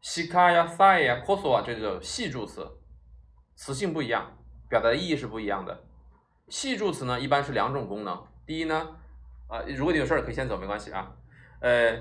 [0.00, 2.66] 西卡呀、塞呀、科索啊，这个系助词，
[3.56, 5.84] 词性不一样，表达的意义是不一样的。
[6.48, 8.26] 系助词呢，一般是两种功能。
[8.46, 8.96] 第一呢，
[9.48, 11.16] 啊，如果你有事儿可以先走，没关系啊。
[11.60, 12.00] 呃，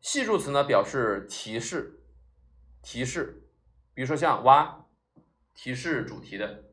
[0.00, 2.00] 系助词呢表示提示，
[2.82, 3.48] 提示，
[3.94, 4.86] 比如说像哇，
[5.54, 6.64] 提示主题的，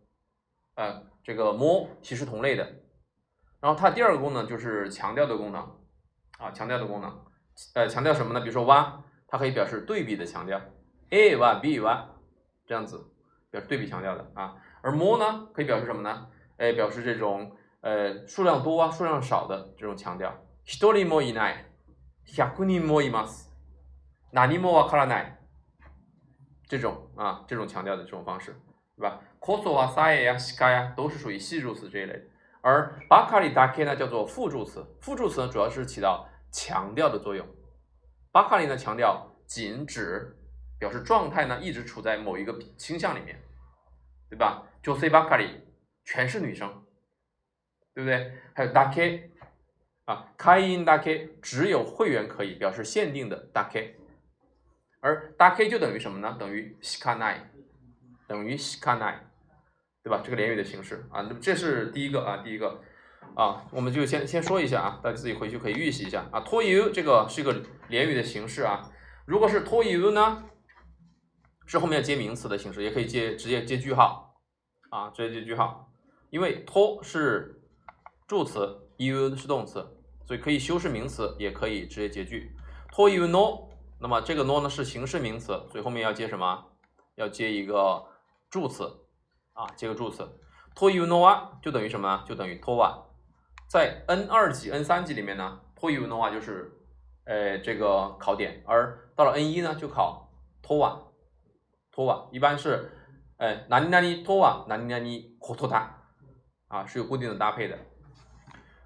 [0.76, 2.82] 呃，这个摸提示同类的。
[3.65, 5.61] 然后它第二个功能就是强调的功能，
[6.39, 7.25] 啊，强调的功能，
[7.75, 8.41] 呃，强调什么呢？
[8.41, 9.03] 比如说哇。
[9.33, 10.61] 它可以表示对比的强调，
[11.11, 12.17] a 哇 b 哇
[12.67, 13.13] 这样子
[13.49, 16.27] 表示对比强调的啊，而 more 呢可以表示什么呢？
[16.57, 20.37] 哎，表示这种呃数量多啊数量少的这种强调。
[20.65, 21.65] 一人もいない、
[22.37, 23.53] 百人もいます、
[24.33, 25.33] 何もわからない。
[26.67, 28.53] 这种啊这种强调的这种方式，
[28.97, 29.21] 对吧？
[29.39, 32.21] こそはさえやしかや都是属于系助词这一类，
[32.65, 37.47] 而ばかりだけ呢叫做副助词，副助词呢主要是起到强调的作用。
[38.33, 40.37] 巴卡里呢强调仅指
[40.79, 43.41] 表示状态呢一直处在某一个倾向里面，
[44.29, 44.63] 对吧？
[44.83, 45.63] 就 say 巴卡里
[46.05, 46.85] 全是女生，
[47.95, 48.33] 对不对？
[48.55, 49.31] 还有 dake
[50.05, 53.95] 啊，开音 dake 只有会员可以表示限定的 dake，
[55.01, 56.37] 而 dake 就等于什么呢？
[56.39, 57.39] 等于 shikanai，
[58.29, 59.17] 等于 shikanai，
[60.06, 60.22] 对吧？
[60.24, 62.80] 这个连语的形式啊，那么这是第一个啊，第一个。
[63.34, 66.40] 啊，我们就先先说一下啊，大家自己回去可以预习一下啊。
[66.42, 67.54] 托 you 这个是一个
[67.90, 68.90] 连语的形式啊。
[69.26, 70.44] 如果是托 you 呢，
[71.66, 74.36] 是后面接名词的形式，也可以接直接接句号
[74.90, 75.92] 啊，直接接句号。
[76.30, 77.62] 因为托是
[78.28, 79.86] 助词，you 是动词，
[80.26, 82.56] 所以可以修饰名词，也可以直接接句。
[82.90, 83.68] 托 you no，
[84.00, 86.68] 那么这个 no 呢是形式名词，所以后面要接什么？
[87.16, 88.06] 要接一个
[88.50, 89.05] 助词
[89.56, 90.24] 啊，接个助词。
[90.76, 92.24] ，to you no 啊，就等于什么？
[92.28, 93.04] 就等于托瓦。
[93.68, 96.72] 在 N 二级、N 三级里面呢，托语文的话就是，
[97.24, 100.30] 呃，这个考点，而到了 N 一呢，就考
[100.62, 101.02] 托瓦，
[101.92, 102.92] 托瓦一般是，
[103.38, 106.04] 呃，哪里哪里托瓦，哪里哪里可托塔，
[106.68, 107.78] 啊，是有固定的搭配的。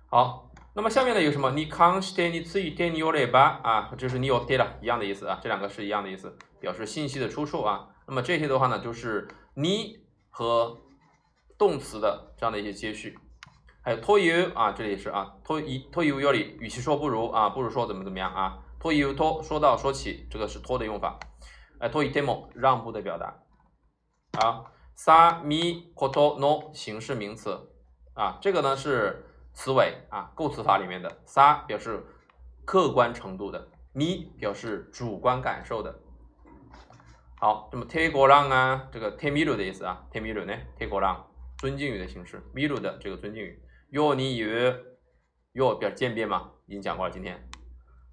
[0.07, 1.51] 好，那么下面呢有什么？
[1.51, 3.59] 你康西天，你次一天，你有嘞吧？
[3.63, 7.89] 啊，就是你有贴了，一样的意思啊，这两个是一样的意思，表示信息的出处啊。
[8.07, 10.07] 那么这些的话呢，就是你
[10.39, 10.77] 和
[11.57, 13.19] 动词的这样的一些接续。
[13.81, 21.19] 还有托油啊，这里也是啊，托一托油要里，与其说不如啊，不如说怎么怎么样啊，托油托说到说起，这个是托的用法。
[21.79, 23.37] 哎，托伊 demo 让步的表达。
[24.39, 27.73] 好，萨米コト no 形式名词
[28.13, 31.21] 啊，这个呢是词尾啊，构词法里面的。
[31.25, 32.05] 萨表示
[32.63, 35.99] 客观程度的，米表示主观感受的。
[37.38, 41.24] 好，那么テゴラン啊，这个テミル的意思啊，テミル呢，テゴラン
[41.58, 43.62] 尊敬语的形式，ミル的这个尊敬语。
[43.90, 44.74] 哟，你以为
[45.52, 46.52] 哟表示渐变吗？
[46.66, 47.48] 已经讲过了，今天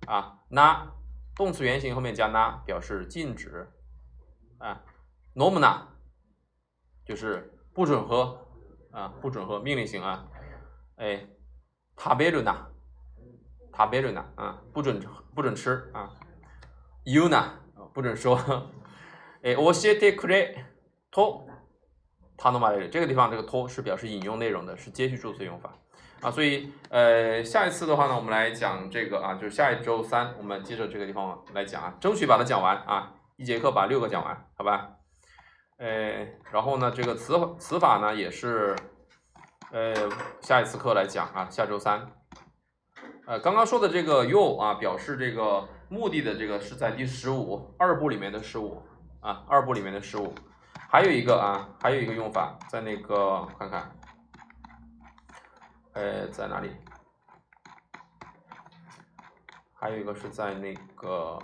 [0.05, 0.91] 啊，那
[1.35, 3.71] 动词原形后面加那表示禁止
[4.57, 4.83] 啊，
[5.33, 5.87] no m a
[7.05, 8.47] 就是不准喝
[8.91, 10.27] 啊，不准喝命令型啊，
[10.97, 11.25] 哎，
[11.95, 12.67] 食べるな，
[13.71, 14.99] 食べるな啊，不准
[15.33, 16.11] 不准吃啊，
[17.05, 17.53] 言うな
[17.93, 18.37] 不准说，
[19.45, 20.55] 哎，教えてくれ
[21.11, 21.41] と。
[22.37, 25.77] 他诺马雷这个地方，这个托是表示引用内容的，是接续助词用法
[26.21, 34.89] 啊，所以呃，下一次的话呢，我们来讲这个啊，就是下一周三，我们接着这个地方来讲啊，争取把它讲完啊，一节课把六个讲完，好吧？
[35.77, 38.75] 呃，然后呢，这个词词法呢也是
[39.71, 39.93] 呃
[40.41, 42.11] 下一次课来讲啊，下周三。
[43.27, 48.81] 呃，刚刚说的这个 you 啊，表示这个目的的这个是在第十五二部里面的十五
[49.26, 50.32] 啊，二部里面的十五。
[50.88, 53.90] 还有一个啊，还有一个用法，在那个看看，
[55.94, 56.70] 呃，在哪里？
[59.74, 61.40] 还有一个是在那个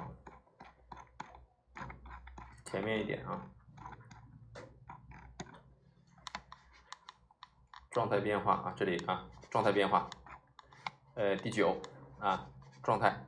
[2.65, 3.43] 前面一点啊，
[7.91, 10.09] 状态变化啊，这里啊，状态变化，
[11.15, 11.77] 呃，第九
[12.21, 12.47] 啊，
[12.81, 13.27] 状态，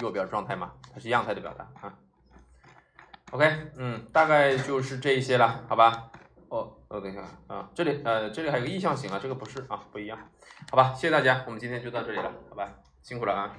[0.00, 1.96] 右边状态嘛，它是样态的表达啊。
[3.32, 6.10] OK，嗯，大概就是这一些了，好吧？
[6.48, 10.18] 哦，哦，等一下啊，这里呃，这里还有个意向型啊，这个不是啊，不一样，
[10.68, 10.92] 好吧？
[10.94, 12.68] 谢谢大家，我们今天就到这里了，好吧？
[13.02, 13.56] 辛苦了啊！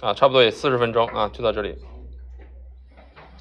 [0.00, 1.76] 啊，差不多也四十分钟啊，就到这里。